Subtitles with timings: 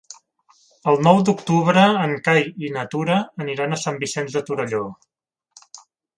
[0.91, 4.83] El nou d'octubre en Cai i na Tura aniran a Sant Vicenç de Torelló.